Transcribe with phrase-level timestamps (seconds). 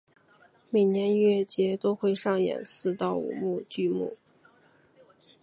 [0.71, 4.17] 每年音乐节都会上演四到五幕剧目。